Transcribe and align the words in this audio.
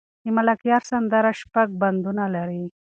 د 0.23 0.25
ملکیار 0.37 0.81
سندره 0.91 1.31
شپږ 1.41 1.67
بندونه 1.81 2.23
لري. 2.35 2.63